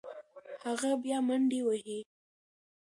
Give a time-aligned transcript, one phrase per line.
[0.65, 1.99] هغه به بیا منډې وهي.